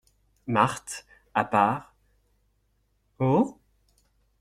[0.47, 1.05] Marthe
[1.35, 1.93] à part.—
[3.19, 3.59] Oh?